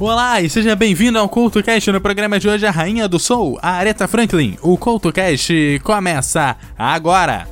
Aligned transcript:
Olá 0.00 0.40
e 0.40 0.48
seja 0.48 0.74
bem-vindo 0.74 1.18
ao 1.18 1.28
CultoCast. 1.28 1.92
No 1.92 2.00
programa 2.00 2.40
de 2.40 2.48
hoje, 2.48 2.64
a 2.64 2.70
Rainha 2.70 3.06
do 3.06 3.18
Soul, 3.18 3.58
a 3.60 3.72
Aretha 3.72 4.08
Franklin. 4.08 4.56
O 4.62 4.78
CultoCast 4.78 5.78
começa 5.84 6.56
agora. 6.78 7.46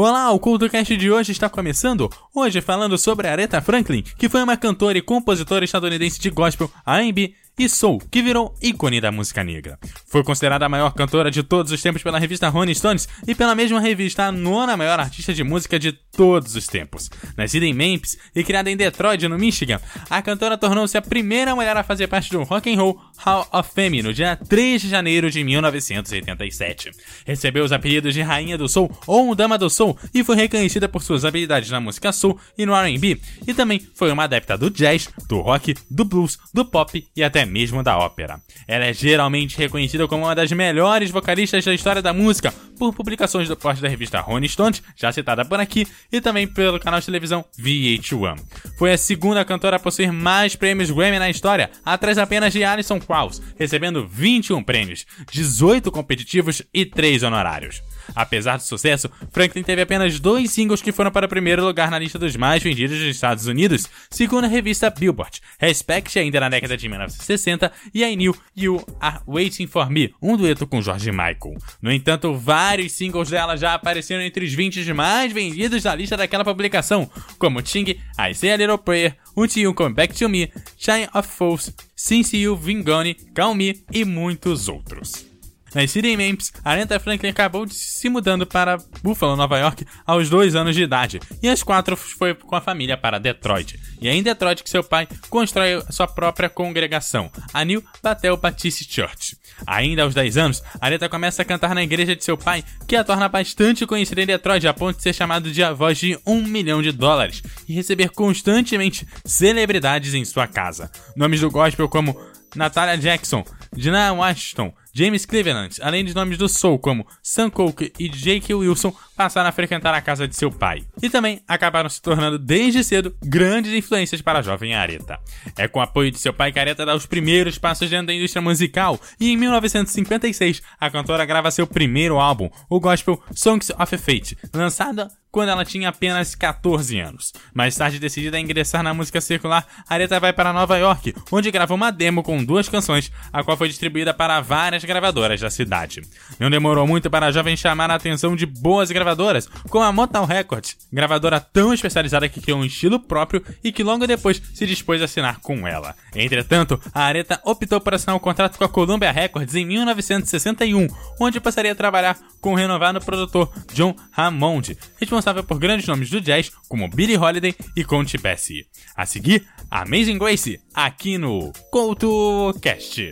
Olá, 0.00 0.30
o 0.30 0.38
CultoCast 0.38 0.96
de 0.96 1.10
hoje 1.10 1.32
está 1.32 1.48
começando. 1.48 2.08
Hoje 2.32 2.60
falando 2.60 2.96
sobre 2.96 3.26
Aretha 3.26 3.60
Franklin, 3.60 4.04
que 4.16 4.28
foi 4.28 4.40
uma 4.40 4.56
cantora 4.56 4.96
e 4.96 5.02
compositora 5.02 5.64
estadunidense 5.64 6.20
de 6.20 6.30
gospel, 6.30 6.70
R&B 6.86 7.34
e 7.58 7.68
soul, 7.68 8.00
que 8.10 8.22
virou 8.22 8.54
ícone 8.62 9.00
da 9.00 9.10
música 9.10 9.42
negra. 9.42 9.78
Foi 10.06 10.22
considerada 10.22 10.66
a 10.66 10.68
maior 10.68 10.94
cantora 10.94 11.30
de 11.30 11.42
todos 11.42 11.72
os 11.72 11.82
tempos 11.82 12.02
pela 12.02 12.18
revista 12.18 12.48
Rolling 12.48 12.74
Stones 12.74 13.08
e 13.26 13.34
pela 13.34 13.54
mesma 13.54 13.80
revista 13.80 14.24
a 14.24 14.32
nona 14.32 14.76
maior 14.76 15.00
artista 15.00 15.34
de 15.34 15.42
música 15.42 15.78
de 15.78 15.92
todos 15.92 16.54
os 16.54 16.66
tempos. 16.66 17.10
Nascida 17.36 17.66
em 17.66 17.74
Memphis 17.74 18.18
e 18.34 18.44
criada 18.44 18.70
em 18.70 18.76
Detroit, 18.76 19.26
no 19.28 19.38
Michigan, 19.38 19.80
a 20.08 20.22
cantora 20.22 20.56
tornou-se 20.56 20.96
a 20.96 21.02
primeira 21.02 21.54
mulher 21.54 21.76
a 21.76 21.82
fazer 21.82 22.06
parte 22.06 22.30
do 22.30 22.42
Rock 22.42 22.72
and 22.72 22.76
Roll 22.76 23.00
Hall 23.18 23.46
of 23.52 23.70
Fame 23.74 24.02
no 24.02 24.12
dia 24.14 24.36
3 24.36 24.82
de 24.82 24.88
janeiro 24.88 25.30
de 25.30 25.42
1987. 25.42 26.90
Recebeu 27.26 27.64
os 27.64 27.72
apelidos 27.72 28.14
de 28.14 28.22
Rainha 28.22 28.56
do 28.56 28.68
Soul 28.68 28.90
ou 29.06 29.34
Dama 29.34 29.58
do 29.58 29.68
Soul 29.68 29.98
e 30.14 30.22
foi 30.22 30.36
reconhecida 30.36 30.88
por 30.88 31.02
suas 31.02 31.24
habilidades 31.24 31.70
na 31.70 31.80
música 31.80 32.12
soul 32.12 32.38
e 32.56 32.64
no 32.64 32.74
R&B, 32.74 33.20
e 33.46 33.54
também 33.54 33.80
foi 33.94 34.10
uma 34.12 34.24
adepta 34.24 34.56
do 34.56 34.70
jazz, 34.70 35.08
do 35.28 35.40
rock, 35.40 35.74
do 35.90 36.04
blues, 36.04 36.38
do 36.52 36.64
pop 36.64 37.06
e 37.16 37.22
até 37.22 37.44
mesmo 37.48 37.82
da 37.82 37.98
ópera. 37.98 38.40
Ela 38.66 38.86
é 38.86 38.92
geralmente 38.92 39.58
reconhecida 39.58 40.06
como 40.06 40.24
uma 40.24 40.34
das 40.34 40.52
melhores 40.52 41.10
vocalistas 41.10 41.64
da 41.64 41.74
história 41.74 42.02
da 42.02 42.12
música 42.12 42.52
por 42.78 42.94
publicações 42.94 43.48
do 43.48 43.56
porte 43.56 43.82
da 43.82 43.88
revista 43.88 44.20
Rolling 44.20 44.46
Stones, 44.46 44.82
já 44.96 45.10
citada 45.10 45.44
por 45.44 45.58
aqui, 45.58 45.86
e 46.12 46.20
também 46.20 46.46
pelo 46.46 46.78
canal 46.78 47.00
de 47.00 47.06
televisão 47.06 47.44
VH1. 47.58 48.38
Foi 48.78 48.92
a 48.92 48.98
segunda 48.98 49.44
cantora 49.44 49.76
a 49.76 49.80
possuir 49.80 50.12
mais 50.12 50.54
prêmios 50.54 50.90
Grammy 50.90 51.18
na 51.18 51.28
história, 51.28 51.70
atrás 51.84 52.18
apenas 52.18 52.52
de 52.52 52.62
Alison 52.62 53.00
Krauss, 53.00 53.42
recebendo 53.58 54.06
21 54.06 54.62
prêmios, 54.62 55.04
18 55.32 55.90
competitivos 55.90 56.62
e 56.72 56.86
3 56.86 57.24
honorários. 57.24 57.82
Apesar 58.14 58.56
do 58.56 58.62
sucesso, 58.62 59.10
Franklin 59.30 59.62
teve 59.62 59.82
apenas 59.82 60.18
dois 60.18 60.50
singles 60.50 60.82
que 60.82 60.92
foram 60.92 61.10
para 61.10 61.26
o 61.26 61.28
primeiro 61.28 61.64
lugar 61.64 61.90
na 61.90 61.98
lista 61.98 62.18
dos 62.18 62.36
mais 62.36 62.62
vendidos 62.62 62.98
dos 62.98 63.08
Estados 63.08 63.46
Unidos, 63.46 63.86
segundo 64.10 64.44
a 64.44 64.48
revista 64.48 64.90
Billboard. 64.90 65.40
Respect 65.58 66.18
ainda 66.18 66.40
na 66.40 66.48
década 66.48 66.76
de 66.76 66.88
1960 66.88 67.72
e 67.94 68.04
I 68.04 68.16
Knew 68.16 68.36
You 68.56 68.84
Are 69.00 69.20
Waiting 69.26 69.66
For 69.66 69.90
Me, 69.90 70.14
um 70.20 70.36
dueto 70.36 70.66
com 70.66 70.82
George 70.82 71.10
Michael. 71.10 71.56
No 71.80 71.92
entanto, 71.92 72.34
vários 72.34 72.92
singles 72.92 73.30
dela 73.30 73.56
já 73.56 73.74
apareceram 73.74 74.22
entre 74.22 74.44
os 74.44 74.52
20 74.52 74.92
mais 74.92 75.32
vendidos 75.32 75.82
da 75.82 75.94
lista 75.94 76.16
daquela 76.16 76.44
publicação, 76.44 77.10
como 77.38 77.62
Ting, 77.62 77.98
I 78.18 78.34
Say 78.34 78.52
A 78.52 78.56
Little 78.56 78.78
Prayer, 78.78 79.16
Until 79.36 79.62
You 79.62 79.74
Come 79.74 79.94
Back 79.94 80.14
To 80.18 80.28
Me, 80.28 80.50
Shine 80.76 81.08
of 81.14 81.28
Fools, 81.28 81.72
Since 81.94 82.36
You 82.36 82.56
Vingone, 82.56 83.14
Calm 83.34 83.54
Me 83.54 83.84
e 83.92 84.04
muitos 84.04 84.68
outros. 84.68 85.26
Nascida 85.74 86.08
em 86.08 86.16
Memphis, 86.16 86.52
Aretha 86.64 86.98
Franklin 86.98 87.30
acabou 87.30 87.66
se 87.68 88.08
mudando 88.08 88.46
para 88.46 88.78
Buffalo, 89.02 89.36
Nova 89.36 89.58
York, 89.58 89.84
aos 90.06 90.28
dois 90.28 90.54
anos 90.54 90.74
de 90.74 90.82
idade, 90.82 91.20
e 91.42 91.48
às 91.48 91.62
quatro 91.62 91.96
foi 91.96 92.34
com 92.34 92.56
a 92.56 92.60
família 92.60 92.96
para 92.96 93.18
Detroit. 93.18 93.78
E 94.00 94.08
é 94.08 94.14
em 94.14 94.22
Detroit 94.22 94.62
que 94.62 94.70
seu 94.70 94.82
pai 94.82 95.08
constrói 95.28 95.82
sua 95.90 96.06
própria 96.06 96.48
congregação, 96.48 97.30
a 97.52 97.64
New 97.64 97.82
Bethel 98.02 98.36
Baptist 98.36 98.90
Church. 98.90 99.36
Ainda 99.66 100.02
aos 100.02 100.14
10 100.14 100.36
anos, 100.36 100.62
Aretha 100.80 101.08
começa 101.08 101.42
a 101.42 101.44
cantar 101.44 101.74
na 101.74 101.82
igreja 101.82 102.14
de 102.14 102.24
seu 102.24 102.36
pai, 102.36 102.64
que 102.86 102.96
a 102.96 103.04
torna 103.04 103.28
bastante 103.28 103.86
conhecida 103.86 104.22
em 104.22 104.26
Detroit, 104.26 104.66
a 104.66 104.74
ponto 104.74 104.96
de 104.96 105.02
ser 105.02 105.12
chamado 105.12 105.50
de 105.50 105.62
a 105.62 105.72
voz 105.72 105.98
de 105.98 106.18
um 106.26 106.42
milhão 106.42 106.80
de 106.80 106.92
dólares 106.92 107.42
e 107.68 107.74
receber 107.74 108.10
constantemente 108.10 109.06
celebridades 109.24 110.14
em 110.14 110.24
sua 110.24 110.46
casa. 110.46 110.90
Nomes 111.16 111.40
do 111.40 111.50
gospel 111.50 111.88
como 111.88 112.16
Natalia 112.54 112.96
Jackson, 112.96 113.44
Dinah 113.74 114.12
Washington, 114.12 114.72
James 114.98 115.24
Cleveland, 115.24 115.76
além 115.80 116.04
de 116.04 116.12
nomes 116.12 116.36
do 116.36 116.48
Soul 116.48 116.76
como 116.76 117.06
Sam 117.22 117.50
Cooke 117.50 117.92
e 118.00 118.08
Jake 118.08 118.52
Wilson, 118.52 118.92
passaram 119.16 119.48
a 119.48 119.52
frequentar 119.52 119.94
a 119.94 120.02
casa 120.02 120.26
de 120.26 120.34
seu 120.34 120.50
pai. 120.50 120.82
E 121.00 121.08
também 121.08 121.40
acabaram 121.46 121.88
se 121.88 122.02
tornando 122.02 122.36
desde 122.36 122.82
cedo 122.82 123.14
grandes 123.22 123.72
influências 123.72 124.20
para 124.20 124.40
a 124.40 124.42
jovem 124.42 124.74
Aretha. 124.74 125.20
É 125.56 125.68
com 125.68 125.78
o 125.78 125.82
apoio 125.82 126.10
de 126.10 126.18
seu 126.18 126.32
pai 126.32 126.50
que 126.50 126.58
Aretha 126.58 126.84
dá 126.84 126.96
os 126.96 127.06
primeiros 127.06 127.58
passos 127.58 127.88
dentro 127.88 128.08
da 128.08 128.14
indústria 128.14 128.42
musical 128.42 129.00
e 129.20 129.30
em 129.30 129.36
1956 129.36 130.62
a 130.80 130.90
cantora 130.90 131.24
grava 131.24 131.52
seu 131.52 131.64
primeiro 131.64 132.18
álbum, 132.18 132.50
o 132.68 132.80
gospel 132.80 133.22
Songs 133.32 133.70
of 133.70 133.96
Fate, 133.98 134.36
lançado 134.52 135.08
quando 135.30 135.50
ela 135.50 135.64
tinha 135.64 135.88
apenas 135.88 136.34
14 136.34 136.98
anos. 136.98 137.32
Mais 137.54 137.76
tarde, 137.76 137.98
decidida 137.98 138.36
a 138.36 138.40
ingressar 138.40 138.82
na 138.82 138.94
música 138.94 139.20
circular, 139.20 139.66
Aretha 139.88 140.20
vai 140.20 140.32
para 140.32 140.52
Nova 140.52 140.76
York, 140.76 141.14
onde 141.30 141.50
grava 141.50 141.74
uma 141.74 141.90
demo 141.90 142.22
com 142.22 142.44
duas 142.44 142.68
canções, 142.68 143.12
a 143.32 143.42
qual 143.42 143.56
foi 143.56 143.68
distribuída 143.68 144.14
para 144.14 144.40
várias 144.40 144.84
gravadoras 144.84 145.40
da 145.40 145.50
cidade. 145.50 146.02
Não 146.38 146.50
demorou 146.50 146.86
muito 146.86 147.10
para 147.10 147.26
a 147.26 147.32
jovem 147.32 147.56
chamar 147.56 147.90
a 147.90 147.94
atenção 147.94 148.34
de 148.34 148.46
boas 148.46 148.90
gravadoras, 148.90 149.48
como 149.68 149.84
a 149.84 149.92
Motown 149.92 150.24
Records, 150.24 150.76
gravadora 150.92 151.40
tão 151.40 151.72
especializada 151.72 152.28
que 152.28 152.40
criou 152.40 152.60
um 152.60 152.64
estilo 152.64 153.00
próprio 153.00 153.44
e 153.62 153.72
que 153.72 153.82
logo 153.82 154.06
depois 154.06 154.40
se 154.54 154.66
dispôs 154.66 155.00
a 155.00 155.04
assinar 155.04 155.40
com 155.40 155.66
ela. 155.66 155.94
Entretanto, 156.14 156.80
a 156.92 157.02
Aretha 157.02 157.40
optou 157.44 157.80
por 157.80 157.94
assinar 157.94 158.16
um 158.16 158.20
contrato 158.20 158.56
com 158.58 158.64
a 158.64 158.68
Columbia 158.68 159.12
Records 159.12 159.54
em 159.54 159.64
1961, 159.66 160.86
onde 161.20 161.40
passaria 161.40 161.72
a 161.72 161.76
trabalhar 161.76 162.18
com 162.40 162.52
o 162.52 162.56
renovado 162.56 163.00
produtor 163.00 163.50
John 163.72 163.94
Hammond, 164.16 164.76
responsável 165.18 165.42
por 165.42 165.58
grandes 165.58 165.86
nomes 165.86 166.10
do 166.10 166.20
jazz 166.20 166.50
como 166.68 166.88
Billie 166.88 167.16
Holiday 167.16 167.54
e 167.76 167.84
Count 167.84 168.16
Basie. 168.18 168.66
A 168.94 169.04
seguir, 169.04 169.44
Amazing 169.70 170.18
Grace, 170.18 170.60
aqui 170.72 171.18
no 171.18 171.52
CoutoCast. 171.70 173.10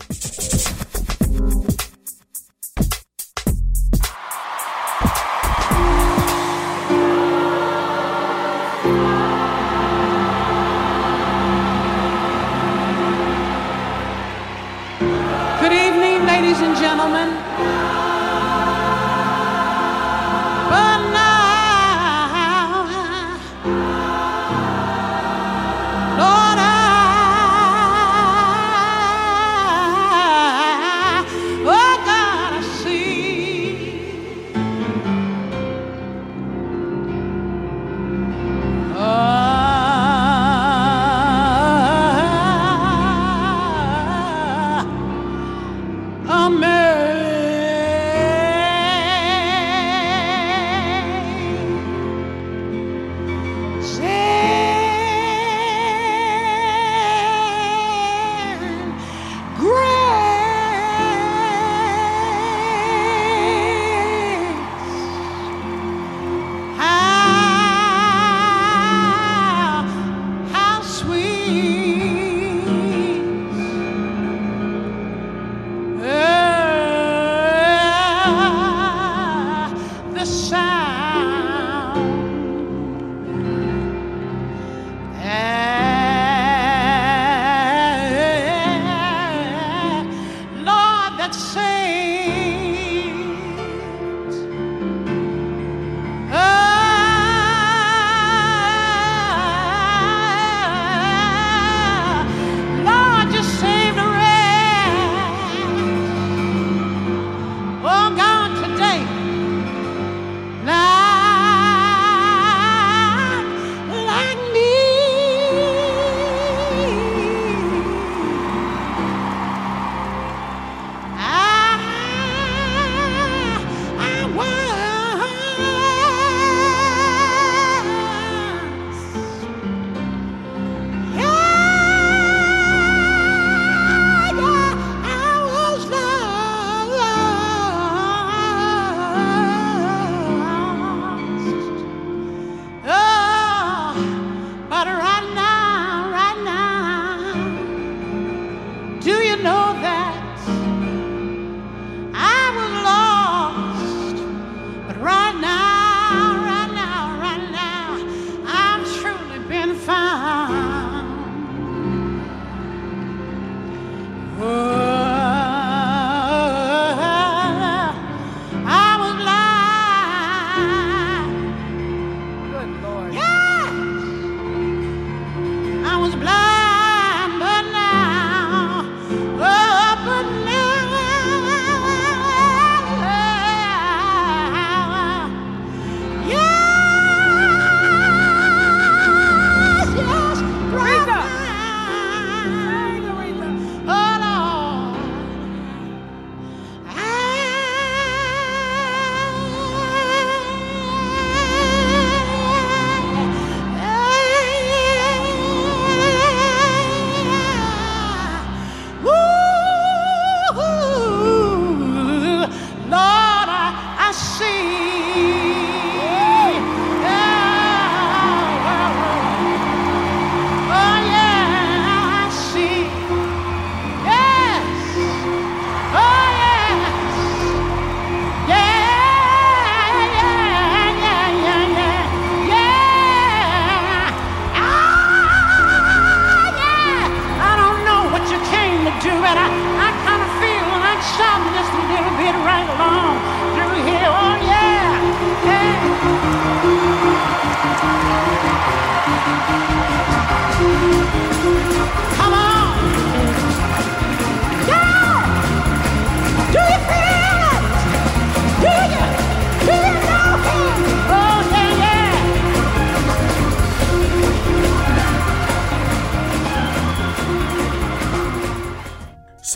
Ladies 16.26 16.60
and 16.60 16.76
gentlemen. 16.76 17.46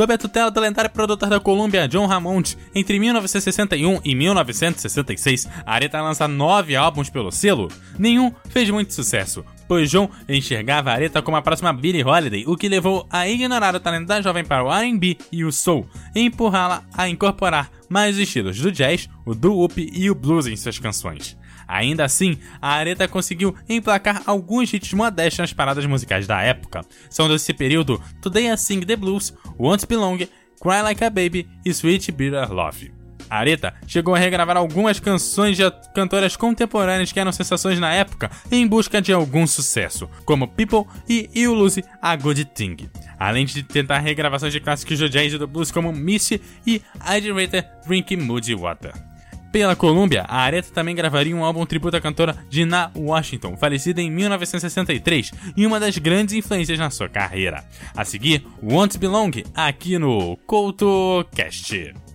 Sob 0.00 0.14
a 0.14 0.16
tutela 0.16 0.50
do 0.50 0.58
lendário 0.58 0.90
produtor 0.90 1.28
da 1.28 1.38
Columbia, 1.38 1.86
John 1.86 2.10
Hammond, 2.10 2.56
entre 2.74 2.98
1961 2.98 4.00
e 4.02 4.14
1966, 4.14 5.46
a 5.66 5.74
Aretha 5.74 6.00
lança 6.00 6.26
nove 6.26 6.74
álbuns 6.74 7.10
pelo 7.10 7.30
selo. 7.30 7.68
Nenhum 7.98 8.32
fez 8.48 8.70
muito 8.70 8.94
sucesso, 8.94 9.44
pois 9.68 9.90
John 9.90 10.08
enxergava 10.26 10.90
a 10.90 10.94
Aretha 10.94 11.20
como 11.20 11.36
a 11.36 11.42
próxima 11.42 11.70
Billie 11.70 12.02
Holiday, 12.02 12.44
o 12.46 12.56
que 12.56 12.66
levou 12.66 13.06
a 13.10 13.28
ignorar 13.28 13.74
o 13.74 13.80
talento 13.80 14.06
da 14.06 14.22
jovem 14.22 14.42
para 14.42 14.64
o 14.64 14.72
R&B 14.72 15.18
e 15.30 15.44
o 15.44 15.52
soul, 15.52 15.86
e 16.14 16.20
empurrá-la 16.20 16.82
a 16.96 17.06
incorporar 17.06 17.70
mais 17.86 18.16
estilos 18.16 18.58
do 18.58 18.72
jazz, 18.72 19.06
o 19.26 19.34
doo-wop 19.34 19.86
e 19.92 20.10
o 20.10 20.14
blues 20.14 20.46
em 20.46 20.56
suas 20.56 20.78
canções. 20.78 21.36
Ainda 21.70 22.04
assim, 22.04 22.36
a 22.60 22.72
Aretha 22.72 23.06
conseguiu 23.06 23.54
emplacar 23.68 24.22
alguns 24.26 24.72
hits 24.72 24.92
modestos 24.92 25.38
nas 25.38 25.52
paradas 25.52 25.86
musicais 25.86 26.26
da 26.26 26.42
época. 26.42 26.80
São 27.08 27.28
desse 27.28 27.54
período 27.54 28.02
Today 28.20 28.48
I 28.48 28.58
Sing 28.58 28.80
the 28.80 28.96
Blues, 28.96 29.32
Won't 29.56 29.86
Belong, 29.86 30.18
Cry 30.60 30.82
Like 30.82 31.04
a 31.04 31.08
Baby 31.08 31.48
e 31.64 31.70
Sweet 31.70 32.10
Bitter 32.10 32.52
Love. 32.52 32.92
A 33.30 33.38
Aretha 33.38 33.72
chegou 33.86 34.16
a 34.16 34.18
regravar 34.18 34.56
algumas 34.56 34.98
canções 34.98 35.56
de 35.56 35.62
cantoras 35.94 36.34
contemporâneas 36.34 37.12
que 37.12 37.20
eram 37.20 37.30
sensações 37.30 37.78
na 37.78 37.94
época 37.94 38.28
em 38.50 38.66
busca 38.66 39.00
de 39.00 39.12
algum 39.12 39.46
sucesso, 39.46 40.10
como 40.24 40.48
People 40.48 40.86
e 41.08 41.30
You 41.32 41.54
Lose 41.54 41.84
a 42.02 42.16
Good 42.16 42.46
Thing, 42.46 42.90
além 43.16 43.46
de 43.46 43.62
tentar 43.62 44.00
regravações 44.00 44.52
de 44.52 44.58
clássicos 44.58 44.98
do 44.98 45.08
jazz 45.08 45.32
e 45.32 45.38
do 45.38 45.46
blues 45.46 45.70
como 45.70 45.92
Missy 45.92 46.42
e 46.66 46.82
I'd 47.08 47.30
Rather 47.30 47.64
Drink 47.86 48.16
Moody 48.16 48.56
Water. 48.56 49.09
Pela 49.52 49.74
Columbia, 49.74 50.24
a 50.28 50.38
Aretha 50.38 50.72
também 50.72 50.94
gravaria 50.94 51.34
um 51.34 51.44
álbum 51.44 51.66
tributo 51.66 51.96
à 51.96 52.00
cantora 52.00 52.36
Dinah 52.48 52.92
Washington, 52.96 53.56
falecida 53.56 54.00
em 54.00 54.10
1963 54.10 55.32
e 55.56 55.66
uma 55.66 55.80
das 55.80 55.98
grandes 55.98 56.34
influências 56.34 56.78
na 56.78 56.88
sua 56.88 57.08
carreira. 57.08 57.64
A 57.96 58.04
seguir, 58.04 58.46
Won't 58.62 58.96
Belong, 58.96 59.44
aqui 59.54 59.98
no 59.98 60.36
CoutoCast. 60.46 62.09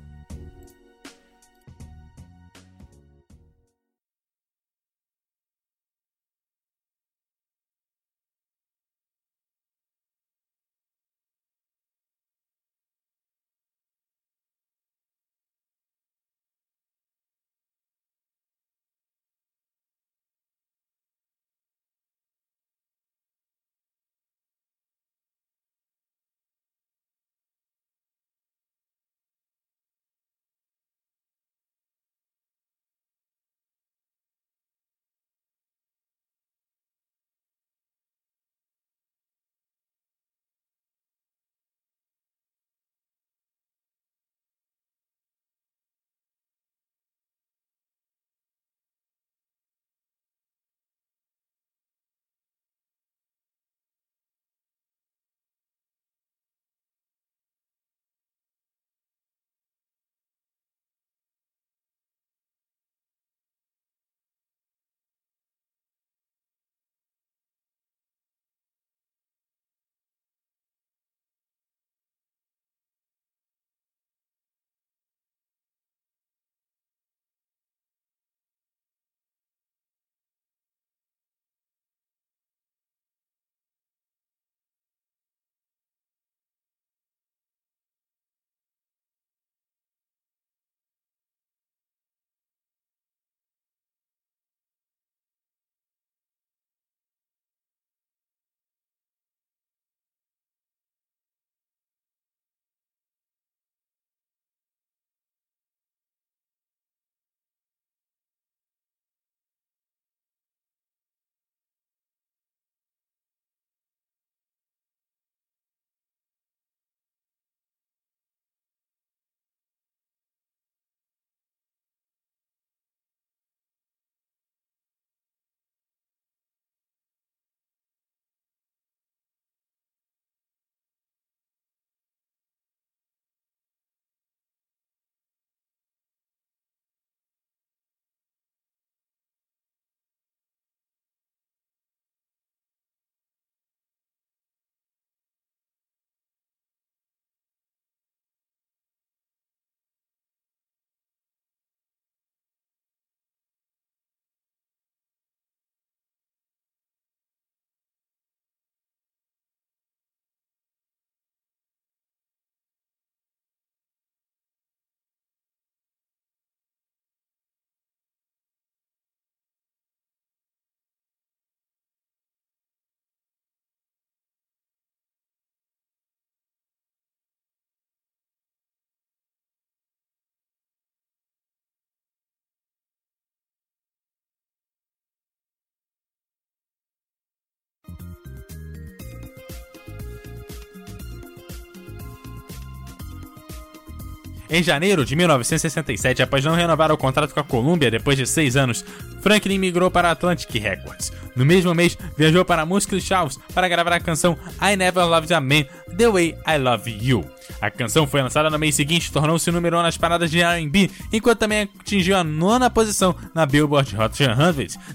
Em 194.49 194.61
janeiro 194.61 195.03
de 195.03 195.15
1967, 195.15 196.21
após 196.21 196.45
não 196.45 196.53
renovar 196.53 196.91
o 196.91 196.97
contrato 196.97 197.33
com 197.33 197.39
a 197.39 197.43
Columbia 197.43 197.89
depois 197.89 198.17
de 198.17 198.27
seis 198.27 198.55
anos, 198.55 198.85
Franklin 199.21 199.57
migrou 199.57 199.89
para 199.89 200.09
a 200.09 200.11
Atlantic 200.11 200.53
Records. 200.53 201.11
No 201.35 201.43
mesmo 201.43 201.73
mês, 201.73 201.97
viajou 202.15 202.45
para 202.45 202.65
Muscle 202.65 203.01
Shoals 203.01 203.39
para 203.53 203.67
gravar 203.67 203.93
a 203.93 203.99
canção 203.99 204.37
I 204.61 204.75
Never 204.75 205.05
Loved 205.05 205.33
a 205.33 205.41
Man 205.41 205.65
The 205.97 206.09
Way 206.09 206.37
I 206.47 206.57
Love 206.59 206.97
You. 207.01 207.25
A 207.59 207.71
canção 207.71 208.05
foi 208.05 208.21
lançada 208.21 208.49
no 208.49 208.59
mês 208.59 208.75
seguinte 208.75 209.07
e 209.07 209.11
tornou-se 209.11 209.51
número 209.51 209.77
1 209.79 209.81
nas 209.81 209.97
paradas 209.97 210.29
de 210.29 210.41
R&B, 210.41 210.91
enquanto 211.11 211.39
também 211.39 211.61
atingiu 211.79 212.15
a 212.15 212.23
nona 212.23 212.69
posição 212.69 213.15
na 213.33 213.45
Billboard 213.45 213.95
Hot 213.97 214.15
100, 214.15 214.27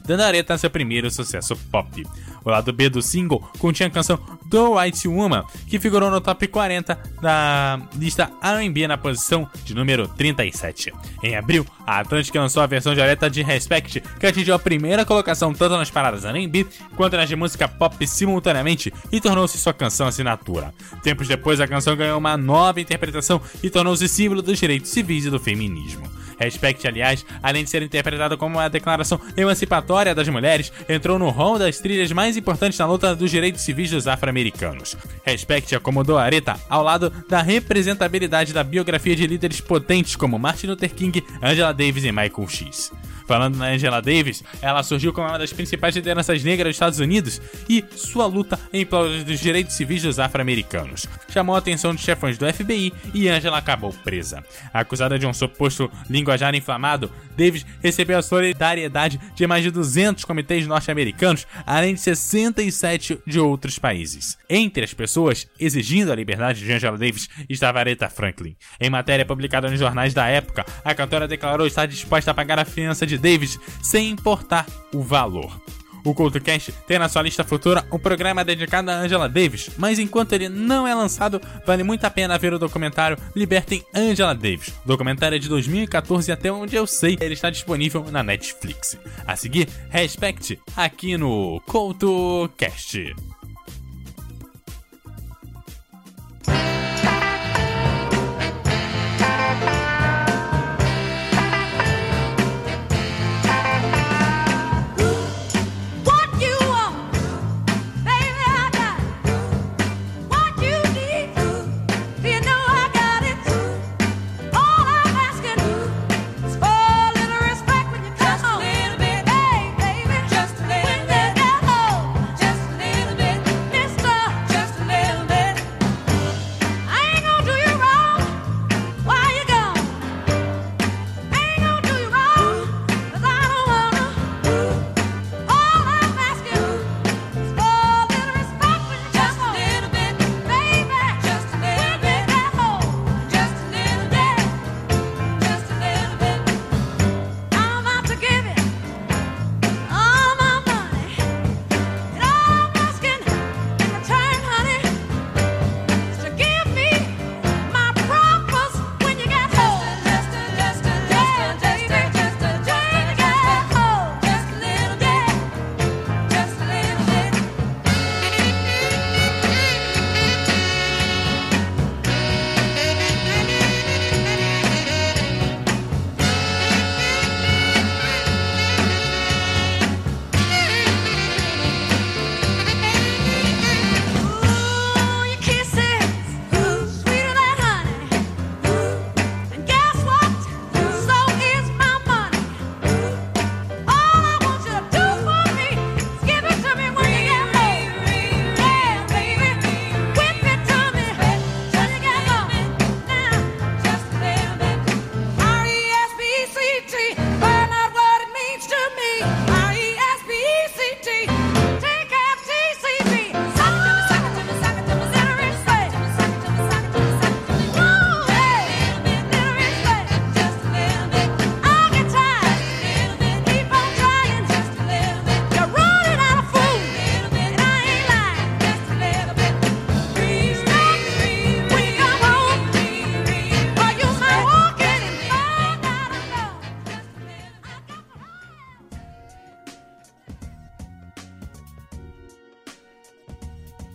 dando 0.05 0.21
a 0.21 0.27
Aretha 0.27 0.57
seu 0.59 0.71
primeiro 0.71 1.11
sucesso 1.11 1.57
pop. 1.71 2.05
O 2.45 2.51
lado 2.51 2.73
B 2.73 2.89
do 2.89 3.03
single 3.03 3.41
continha 3.59 3.89
a 3.89 3.91
canção 3.91 4.19
The 4.51 4.59
White 4.59 5.09
Woman, 5.09 5.45
que 5.69 5.79
figurou 5.79 6.11
no 6.11 6.21
top 6.21 6.47
40 6.49 6.99
da 7.21 7.81
lista 7.97 8.31
R&B 8.43 8.89
na 8.89 8.99
posição 8.99 9.49
de 9.65 9.75
número 9.75 10.09
37. 10.09 10.93
Em 11.23 11.37
abril, 11.37 11.67
A 11.91 11.99
Atlantic 11.99 12.33
lançou 12.37 12.63
a 12.63 12.69
versão 12.69 12.95
de 12.95 13.03
Aretha 13.03 13.29
de 13.29 13.43
Respect, 13.43 14.01
que 14.21 14.25
atingiu 14.25 14.55
a 14.55 14.61
primeira 14.61 15.05
colocação 15.05 15.53
tanto 15.53 15.77
nas 15.77 15.91
paradas 15.91 16.25
R&B 16.25 16.65
quanto 16.95 17.17
nas 17.17 17.29
de 17.29 17.35
música 17.35 17.67
pop 17.67 18.07
simultaneamente 18.07 18.95
e 19.11 19.21
tornou-se 19.21 19.59
sua 19.59 19.75
canção 19.75 20.07
assinatura. 20.07 20.73
Tempos 21.03 21.27
depois, 21.27 21.61
a 21.61 21.67
canção 21.67 21.97
ganhou 21.97 22.17
uma 22.17 22.37
nova 22.37 22.81
interpretação 22.81 23.41
e 23.61 23.69
tornou-se 23.69 24.09
símbolo 24.09 24.41
dos 24.41 24.57
direitos 24.57 24.89
civis 24.89 25.27
e 25.27 25.31
do 25.31 25.41
feminismo. 25.41 26.09
Respect, 26.41 26.89
aliás, 26.89 27.27
além 27.43 27.65
de 27.65 27.71
ser 27.71 27.83
interpretado 27.83 28.39
como 28.39 28.57
uma 28.57 28.71
declaração 28.71 29.21
emancipatória 29.37 30.15
das 30.15 30.27
mulheres, 30.29 30.73
entrou 30.89 31.19
no 31.19 31.29
rol 31.29 31.59
das 31.59 31.79
trilhas 31.79 32.11
mais 32.13 32.35
importantes 32.35 32.79
na 32.79 32.87
luta 32.87 33.15
dos 33.15 33.31
direitos 33.31 33.61
civis 33.61 33.91
dos 33.91 34.09
afro-americanos. 34.09 34.97
Respect 35.23 35.75
acomodou 35.75 36.17
Aretha 36.17 36.59
ao 36.69 36.83
lado 36.83 37.13
da 37.29 37.43
representabilidade 37.43 38.55
da 38.55 38.65
biografia 38.65 39.15
de 39.15 39.27
líderes 39.27 39.61
potentes 39.61 40.17
como 40.17 40.39
Martin 40.39 40.69
Luther 40.69 40.95
King, 40.95 41.23
Angela 41.43 41.75
Davis 41.81 42.05
e 42.05 42.13
Michael 42.13 42.47
X. 42.47 42.93
Falando 43.31 43.59
na 43.59 43.69
Angela 43.69 44.03
Davis, 44.03 44.43
ela 44.61 44.83
surgiu 44.83 45.13
como 45.13 45.29
uma 45.29 45.39
das 45.39 45.53
principais 45.53 45.95
lideranças 45.95 46.43
negras 46.43 46.71
dos 46.71 46.75
Estados 46.75 46.99
Unidos 46.99 47.41
e 47.69 47.85
sua 47.95 48.27
luta 48.27 48.59
em 48.73 48.85
prol 48.85 49.09
dos 49.23 49.39
direitos 49.39 49.77
civis 49.77 50.03
dos 50.03 50.19
afro-americanos. 50.19 51.07
Chamou 51.29 51.55
a 51.55 51.61
atenção 51.61 51.95
dos 51.95 52.03
chefões 52.03 52.37
do 52.37 52.53
FBI 52.53 52.93
e 53.15 53.29
Angela 53.29 53.59
acabou 53.59 53.93
presa. 53.93 54.43
Acusada 54.75 55.17
de 55.17 55.29
um 55.29 55.33
suposto 55.33 55.89
linguajar 56.09 56.57
inflamado, 56.57 57.09
Davis 57.37 57.65
recebeu 57.81 58.19
a 58.19 58.23
solidariedade 58.23 59.21
de 59.37 59.47
mais 59.47 59.63
de 59.63 59.71
200 59.71 60.25
comitês 60.25 60.67
norte-americanos, 60.67 61.47
além 61.65 61.95
de 61.95 62.01
67 62.01 63.21
de 63.25 63.39
outros 63.39 63.79
países. 63.79 64.37
Entre 64.49 64.83
as 64.83 64.93
pessoas 64.93 65.47
exigindo 65.57 66.11
a 66.11 66.17
liberdade 66.17 66.65
de 66.65 66.73
Angela 66.73 66.99
Davis 66.99 67.29
estava 67.49 67.79
Aretha 67.79 68.11
Franklin. 68.11 68.57
Em 68.81 68.91
matéria 68.91 69.25
publicada 69.25 69.71
nos 69.71 69.79
jornais 69.79 70.13
da 70.13 70.27
época, 70.27 70.67
a 70.85 70.93
cantora 70.97 71.29
declarou 71.29 71.65
estar 71.65 71.87
disposta 71.87 72.33
a 72.33 72.35
pagar 72.35 72.59
a 72.59 72.65
fiança 72.65 73.07
de 73.07 73.20
Davis 73.21 73.59
sem 73.83 74.11
importar 74.11 74.67
o 74.93 75.03
valor. 75.03 75.61
O 76.05 76.15
CultoCast 76.15 76.73
tem 76.87 76.99
na 76.99 77.09
sua 77.09 77.23
lista 77.23 77.45
futura 77.45 77.85
um 77.93 77.99
programa 77.99 78.45
dedicado 78.45 78.91
a 78.91 78.95
Angela 78.95 79.29
Davis, 79.29 79.71
mas 79.77 79.99
enquanto 79.99 80.33
ele 80.33 80.49
não 80.49 80.87
é 80.87 80.95
lançado, 80.95 81.41
vale 81.67 81.83
muito 81.83 82.05
a 82.05 82.11
pena 82.11 82.39
ver 82.39 82.55
o 82.55 82.59
documentário 82.59 83.19
Libertem 83.37 83.85
Angela 83.95 84.35
Davis. 84.35 84.69
O 84.85 84.89
documentário 84.89 85.37
é 85.37 85.39
de 85.39 85.49
2014 85.49 86.31
e 86.31 86.33
até 86.33 86.51
onde 86.51 86.77
eu 86.77 86.87
sei, 86.87 87.19
ele 87.21 87.35
está 87.35 87.51
disponível 87.51 88.05
na 88.11 88.23
Netflix. 88.23 88.97
A 89.27 89.37
seguir, 89.37 89.69
Respect 89.91 90.59
aqui 90.77 91.17
no 91.17 91.61
CultoCast. 91.67 93.15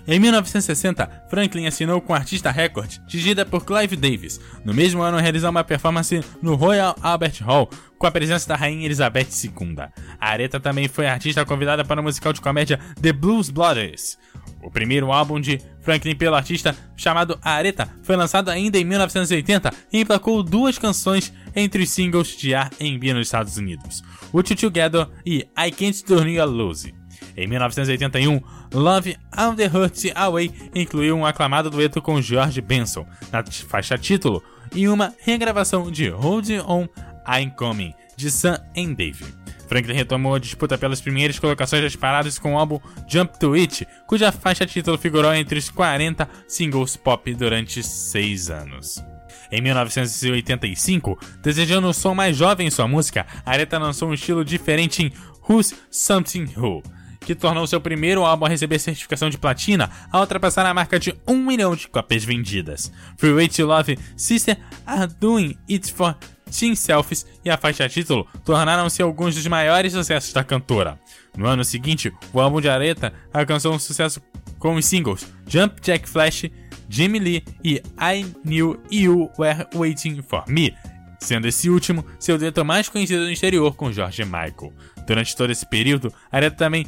Em 0.07 0.19
1960, 0.19 1.25
Franklin 1.27 1.65
assinou 1.65 1.99
com 1.99 2.13
Artista 2.13 2.51
Record, 2.51 2.99
dirigida 3.07 3.43
por 3.43 3.65
Clive 3.65 3.95
Davis. 3.95 4.39
No 4.63 4.71
mesmo 4.71 5.01
ano, 5.01 5.17
realizou 5.17 5.49
uma 5.49 5.63
performance 5.63 6.23
no 6.43 6.53
Royal 6.53 6.95
Albert 7.01 7.41
Hall, 7.41 7.67
com 7.97 8.05
a 8.05 8.11
presença 8.11 8.47
da 8.47 8.55
Rainha 8.55 8.85
Elizabeth 8.85 9.29
II. 9.43 9.75
A 10.19 10.29
Aretha 10.29 10.59
também 10.59 10.87
foi 10.87 11.07
artista 11.07 11.43
convidada 11.43 11.83
para 11.83 11.99
o 11.99 12.03
musical 12.03 12.31
de 12.33 12.39
comédia 12.39 12.79
The 13.01 13.11
Blues 13.11 13.49
Brothers. 13.49 14.17
O 14.61 14.69
primeiro 14.69 15.11
álbum 15.11 15.39
de 15.39 15.59
Franklin 15.81 16.15
pelo 16.15 16.35
artista, 16.35 16.75
chamado 16.95 17.39
Aretha, 17.41 17.89
foi 18.03 18.15
lançado 18.15 18.49
ainda 18.49 18.77
em 18.77 18.83
1980 18.83 19.71
e 19.91 20.01
emplacou 20.01 20.43
duas 20.43 20.77
canções 20.77 21.33
entre 21.55 21.81
os 21.81 21.89
singles 21.89 22.37
de 22.37 22.53
R&B 22.53 23.13
nos 23.13 23.27
Estados 23.27 23.57
Unidos, 23.57 24.03
What 24.31 24.51
You 24.51 24.57
Together 24.57 25.07
e 25.25 25.47
I 25.57 25.71
Can't 25.71 26.03
Turn 26.03 26.31
You 26.31 26.45
Lose. 26.45 26.93
Em 27.37 27.47
1981, 27.47 28.41
Love 28.75 29.15
and 29.31 29.55
the 29.55 29.67
Hurt 29.67 29.97
Away 30.13 30.51
incluiu 30.75 31.15
um 31.15 31.25
aclamado 31.25 31.69
dueto 31.69 32.01
com 32.01 32.21
George 32.21 32.59
Benson 32.59 33.07
na 33.31 33.41
faixa 33.41 33.97
título 33.97 34.43
e 34.75 34.89
uma 34.89 35.13
regravação 35.21 35.89
de 35.89 36.09
Hold 36.09 36.49
On 36.67 36.85
I'm 37.25 37.51
Coming 37.51 37.93
de 38.17 38.29
Sam 38.29 38.59
and 38.77 38.93
Dave. 38.95 39.23
Franklin 39.69 39.93
retomou 39.93 40.35
a 40.35 40.39
disputa 40.39 40.77
pelas 40.77 40.99
primeiras 40.99 41.39
colocações 41.39 41.83
das 41.83 41.95
paradas 41.95 42.37
com 42.37 42.53
o 42.53 42.57
álbum 42.57 42.77
Jump 43.07 43.39
to 43.39 43.53
It, 43.53 43.87
cuja 44.05 44.29
faixa 44.33 44.65
título 44.65 44.97
figurou 44.97 45.33
entre 45.33 45.57
os 45.57 45.69
40 45.69 46.27
singles 46.45 46.97
pop 46.97 47.33
durante 47.33 47.81
seis 47.81 48.49
anos. 48.49 49.01
Em 49.49 49.61
1985, 49.61 51.17
desejando 51.41 51.87
um 51.87 51.93
som 51.93 52.13
mais 52.13 52.35
jovem 52.35 52.67
em 52.67 52.71
sua 52.71 52.89
música, 52.89 53.25
Aretha 53.45 53.79
lançou 53.79 54.09
um 54.09 54.13
estilo 54.13 54.43
diferente 54.43 55.01
em 55.01 55.13
Who's 55.47 55.73
Something 55.89 56.49
Who, 56.57 56.83
que 57.25 57.33
tornou 57.33 57.65
seu 57.65 57.81
primeiro 57.81 58.23
álbum 58.23 58.45
a 58.45 58.49
receber 58.49 58.77
certificação 58.77 59.29
de 59.29 59.37
platina 59.37 59.89
ao 60.11 60.21
ultrapassar 60.21 60.65
a 60.65 60.73
marca 60.73 60.99
de 60.99 61.13
1 61.27 61.35
milhão 61.35 61.75
de 61.75 61.87
cópias 61.87 62.23
vendidas. 62.23 62.91
Freeway 63.17 63.49
to 63.49 63.65
Love 63.65 63.97
Sister 64.15 64.57
Are 64.85 65.11
Doing 65.19 65.57
It 65.69 65.91
For 65.91 66.15
Teen 66.51 66.75
Selfies 66.75 67.25
e 67.43 67.49
a 67.49 67.57
faixa 67.57 67.89
título 67.89 68.27
tornaram-se 68.45 69.01
alguns 69.01 69.33
dos 69.33 69.47
maiores 69.47 69.93
sucessos 69.93 70.31
da 70.31 70.43
cantora. 70.43 70.99
No 71.35 71.47
ano 71.47 71.65
seguinte, 71.65 72.13
o 72.31 72.39
álbum 72.39 72.61
de 72.61 72.69
Aretha 72.69 73.11
alcançou 73.33 73.73
um 73.73 73.79
sucesso 73.79 74.21
com 74.59 74.75
os 74.75 74.85
singles 74.85 75.25
Jump 75.47 75.81
Jack 75.81 76.07
Flash, 76.07 76.45
Jimmy 76.87 77.19
Lee 77.19 77.43
e 77.63 77.81
I 77.99 78.23
Knew 78.45 78.79
You 78.91 79.31
Were 79.39 79.65
Waiting 79.73 80.21
For 80.21 80.43
Me, 80.47 80.75
sendo 81.19 81.47
esse 81.47 81.71
último 81.71 82.05
seu 82.19 82.37
dueto 82.37 82.63
mais 82.63 82.87
conhecido 82.87 83.23
no 83.23 83.31
exterior 83.31 83.75
com 83.75 83.91
George 83.91 84.23
Michael. 84.23 84.71
Durante 85.07 85.35
todo 85.35 85.51
esse 85.51 85.65
período, 85.65 86.13
Aretha 86.31 86.55
também 86.55 86.85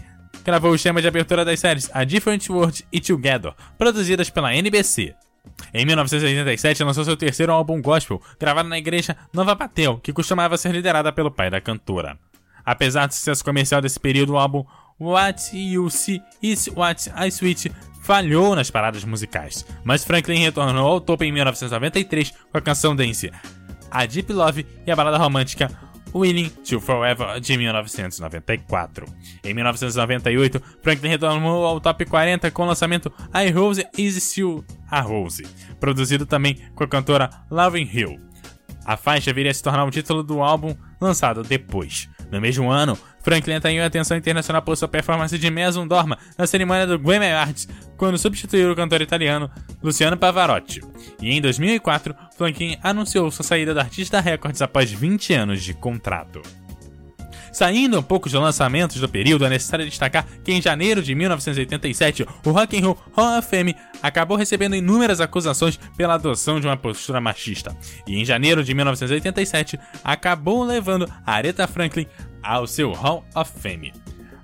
gravou 0.48 0.72
o 0.72 0.80
tema 0.80 1.02
de 1.02 1.08
abertura 1.10 1.44
das 1.44 1.60
séries 1.60 1.92
A 1.94 2.06
Different 2.06 2.50
World 2.50 2.88
e 2.90 3.02
Together, 3.02 3.52
produzidas 3.78 4.30
pela 4.30 4.56
NBC. 4.56 5.14
Em 5.74 5.86
1987, 5.86 6.86
lançou 6.86 7.04
seu 7.04 7.18
terceiro 7.18 7.52
álbum 7.52 7.82
gospel, 7.82 8.22
gravado 8.40 8.70
na 8.70 8.78
igreja 8.78 9.18
Nova 9.34 9.54
Batel, 9.54 9.98
que 9.98 10.14
costumava 10.14 10.58
ser 10.58 10.72
liderada 10.72 11.12
pelo 11.12 11.30
pai 11.30 11.50
da 11.50 11.60
cantora. 11.60 12.18
Apesar 12.66 13.08
do 13.08 13.14
sucesso 13.14 13.44
comercial 13.44 13.82
desse 13.82 14.00
período, 14.00 14.34
o 14.34 14.38
álbum 14.38 14.64
What 14.98 15.54
You 15.54 15.90
See 15.90 16.22
Is 16.42 16.70
What 16.74 17.10
I 17.10 17.28
Sweet 17.28 17.70
falhou 18.02 18.56
nas 18.56 18.72
paradas 18.72 19.04
musicais, 19.04 19.66
mas 19.84 20.06
Franklin 20.06 20.40
retornou 20.40 20.88
ao 20.88 21.02
topo 21.02 21.26
em 21.26 21.32
1993 21.34 22.32
com 22.50 22.58
a 22.58 22.62
canção 22.62 22.96
dance 22.96 23.30
A 23.92 24.06
Deep 24.06 24.32
Love 24.32 24.66
e 24.86 24.92
a 24.92 24.96
balada 24.96 25.18
romântica 25.18 25.70
Willing 26.14 26.50
to 26.50 26.80
Forever 26.80 27.40
de 27.40 27.58
1994. 27.58 29.06
Em 29.44 29.54
1998, 29.54 30.62
Franklin 30.82 31.10
retornou 31.10 31.66
ao 31.66 31.80
top 31.80 32.06
40 32.06 32.50
com 32.52 32.64
o 32.64 32.66
lançamento 32.66 33.12
I 33.34 33.50
Rose 33.52 33.86
Is 33.98 34.22
Still 34.24 34.64
a 34.90 35.02
Rose, 35.02 35.46
produzido 35.80 36.26
também 36.26 36.58
com 36.76 36.84
a 36.84 36.88
cantora 36.88 37.30
Lauren 37.50 37.90
Hill. 37.92 38.20
A 38.86 38.96
faixa 38.96 39.34
viria 39.34 39.52
a 39.52 39.54
se 39.54 39.62
tornar 39.62 39.84
o 39.84 39.92
título 39.92 40.24
do 40.24 40.42
álbum 40.42 40.74
lançado 41.02 41.44
depois. 41.44 42.10
No 42.32 42.40
mesmo 42.40 42.70
ano, 42.70 42.98
Franklin 43.28 43.56
atraiu 43.56 43.84
a 43.84 43.88
atenção 43.88 44.16
internacional 44.16 44.62
por 44.62 44.78
sua 44.78 44.88
performance 44.88 45.38
de 45.38 45.52
Mesum 45.52 45.86
Dorma 45.86 46.18
na 46.38 46.48
cerimônia 46.48 46.88
do 46.88 46.98
Grammy 46.98 47.30
Awards, 47.30 47.68
quando 47.98 48.18
substituiu 48.18 48.72
o 48.72 48.76
cantor 48.76 49.02
italiano 49.02 49.52
Luciano 49.84 50.16
Pavarotti. 50.16 50.82
E 51.22 51.34
em 51.34 51.42
2004, 51.42 52.16
Franklin 52.38 52.78
anunciou 52.82 53.30
sua 53.30 53.44
saída 53.44 53.74
da 53.74 53.82
Artista 53.82 54.22
Records 54.22 54.62
após 54.62 54.90
20 54.94 55.34
anos 55.34 55.62
de 55.62 55.74
contrato. 55.74 56.42
Saindo 57.58 57.98
um 57.98 58.04
pouco 58.04 58.30
dos 58.30 58.40
lançamentos 58.40 59.02
do 59.02 59.10
período, 59.10 59.44
é 59.44 59.50
necessário 59.50 59.84
destacar 59.84 60.28
que 60.44 60.54
em 60.54 60.62
janeiro 60.62 61.02
de 61.02 61.16
1987, 61.16 62.24
o 62.46 62.52
Rock 62.52 62.78
and 62.78 62.86
Roll 62.86 63.00
Hall 63.14 63.40
of 63.40 63.50
Fame 63.50 63.76
acabou 64.00 64.38
recebendo 64.38 64.76
inúmeras 64.76 65.20
acusações 65.20 65.80
pela 65.98 66.14
adoção 66.14 66.60
de 66.60 66.68
uma 66.68 66.78
postura 66.78 67.20
machista. 67.20 67.76
E 68.06 68.16
em 68.16 68.24
janeiro 68.24 68.64
de 68.64 68.76
1987, 68.76 69.80
acabou 70.04 70.64
levando 70.64 71.12
Aretha 71.26 71.66
Franklin 71.66 72.06
ao 72.44 72.68
seu 72.68 72.92
Hall 72.92 73.26
of 73.34 73.52
Fame. 73.60 73.92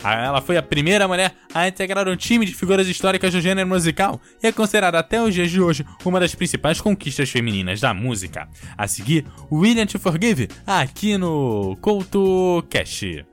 Ela 0.03 0.41
foi 0.41 0.57
a 0.57 0.63
primeira 0.63 1.07
mulher 1.07 1.33
a 1.53 1.67
integrar 1.67 2.07
um 2.07 2.15
time 2.15 2.45
de 2.45 2.53
figuras 2.53 2.87
históricas 2.87 3.33
do 3.33 3.41
gênero 3.41 3.67
musical 3.67 4.19
e 4.41 4.47
é 4.47 4.51
considerada 4.51 4.99
até 4.99 5.21
os 5.21 5.33
dias 5.33 5.49
de 5.49 5.61
hoje 5.61 5.85
uma 6.03 6.19
das 6.19 6.35
principais 6.35 6.81
conquistas 6.81 7.29
femininas 7.29 7.79
da 7.79 7.93
música. 7.93 8.47
A 8.77 8.87
seguir, 8.87 9.25
William 9.51 9.85
to 9.85 9.99
Forgive, 9.99 10.49
aqui 10.65 11.17
no 11.17 11.77
Couto 11.81 12.65
Cash. 12.69 13.32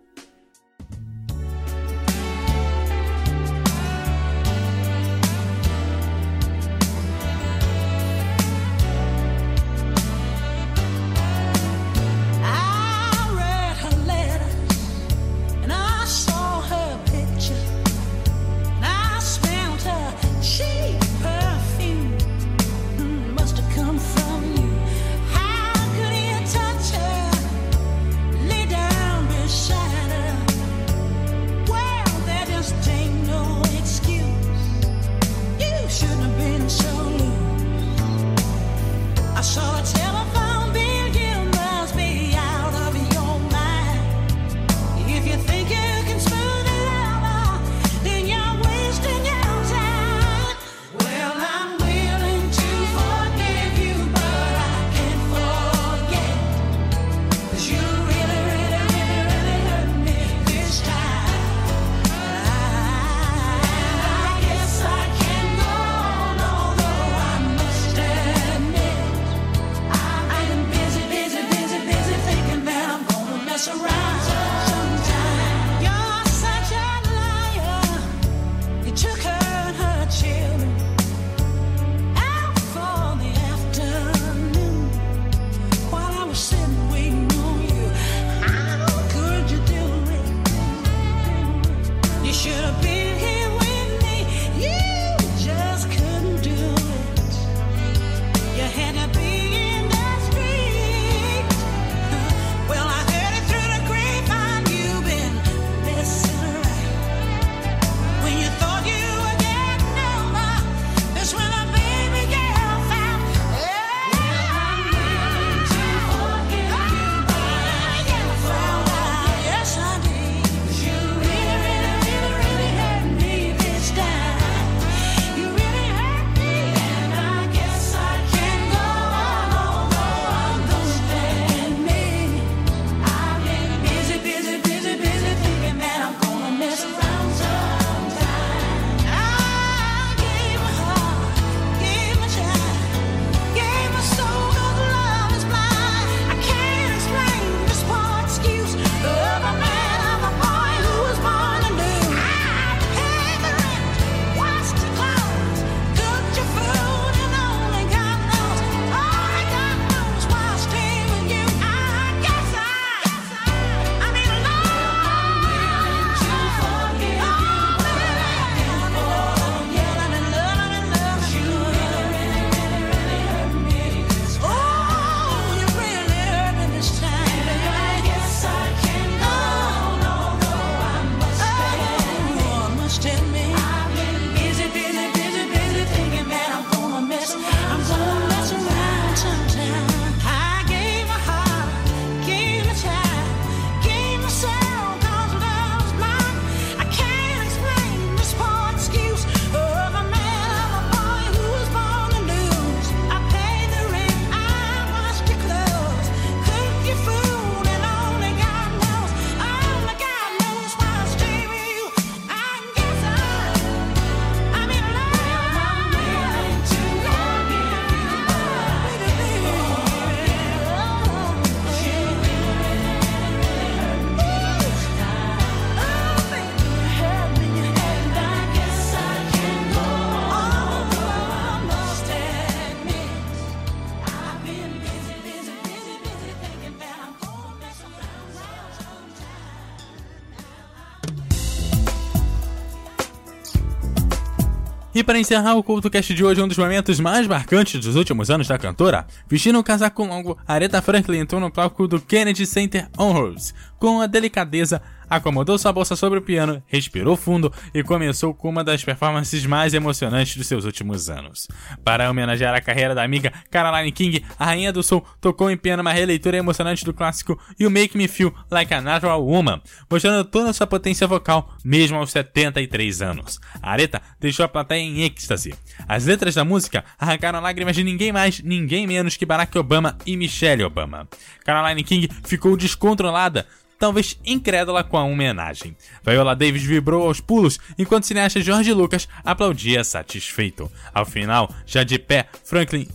E 244.93 245.05
para 245.05 245.21
encerrar 245.21 245.55
o 245.55 245.63
CultoCast 245.63 246.13
de 246.13 246.25
hoje, 246.25 246.43
um 246.43 246.49
dos 246.49 246.59
momentos 246.59 246.99
mais 246.99 247.25
marcantes 247.25 247.81
dos 247.81 247.95
últimos 247.95 248.29
anos 248.29 248.49
da 248.49 248.59
cantora, 248.59 249.07
vestindo 249.29 249.57
um 249.57 249.63
casaco 249.63 250.05
longo, 250.05 250.37
Aretha 250.45 250.83
Franklin 250.83 251.19
entrou 251.19 251.41
no 251.41 251.49
palco 251.49 251.87
do 251.87 252.01
Kennedy 252.01 252.45
Center 252.45 252.89
Honors, 252.99 253.55
com 253.81 254.03
a 254.03 254.07
delicadeza 254.07 254.81
acomodou 255.11 255.59
sua 255.59 255.73
bolsa 255.73 255.97
sobre 255.97 256.21
o 256.21 256.23
piano, 256.23 256.63
respirou 256.69 257.17
fundo 257.17 257.53
e 257.75 257.83
começou 257.83 258.33
com 258.33 258.49
uma 258.49 258.63
das 258.63 258.85
performances 258.85 259.45
mais 259.45 259.75
emocionantes 259.75 260.37
dos 260.37 260.47
seus 260.47 260.65
últimos 260.65 261.11
anos. 261.11 261.49
Para 261.83 262.09
homenagear 262.09 262.55
a 262.55 262.61
carreira 262.61 262.95
da 262.95 263.03
amiga 263.03 263.33
Caroline 263.51 263.91
King, 263.91 264.25
a 264.39 264.45
rainha 264.45 264.73
do 264.73 264.85
soul 264.85 265.05
tocou 265.21 265.51
em 265.51 265.57
piano 265.57 265.81
uma 265.81 265.93
releitura 265.93 266.37
emocionante 266.37 266.85
do 266.85 266.95
clássico 266.95 267.37
You 267.59 267.71
Make 267.71 267.99
Me 267.99 268.07
Feel 268.07 268.33
Like 268.49 268.73
a 268.73 268.81
Natural 268.81 269.21
Woman, 269.21 269.61
mostrando 269.91 270.25
toda 270.25 270.53
sua 270.53 270.67
potência 270.67 271.09
vocal, 271.09 271.53
mesmo 271.65 271.99
aos 271.99 272.13
73 272.13 273.03
anos. 273.03 273.41
A 273.61 273.73
Aretha 273.73 274.01
deixou 274.21 274.45
a 274.45 274.49
plateia 274.49 274.81
em 274.81 275.03
êxtase. 275.03 275.55
As 275.89 276.05
letras 276.05 276.37
da 276.37 276.45
música 276.45 276.85
arrancaram 276.99 277.41
lágrimas 277.41 277.75
de 277.75 277.83
ninguém 277.83 278.13
mais, 278.13 278.41
ninguém 278.41 278.87
menos 278.87 279.17
que 279.17 279.27
Barack 279.27 279.59
Obama 279.59 279.97
e 280.07 280.17
Michelle 280.17 280.63
Obama. 280.63 281.09
Caroline 281.45 281.83
King 281.83 282.09
ficou 282.23 282.57
descontrolada, 282.57 283.47
talvez 283.81 284.21
incrédula 284.25 284.85
com 284.85 284.99
a 284.99 285.03
homenagem. 285.03 285.75
Viola 286.05 286.37
Davis 286.37 286.63
vibrou 286.63 287.09
aos 287.09 287.19
pulos, 287.19 287.59
enquanto 287.79 288.05
o 288.05 288.07
cineasta 288.07 288.43
George 288.43 288.73
Lucas 288.73 289.09
aplaudia 289.25 289.83
satisfeito. 289.83 290.71
Ao 290.95 291.07
final, 291.07 291.53
já 291.67 291.83
de 291.83 291.99
pé, 291.99 292.27
Franklin 292.45 292.87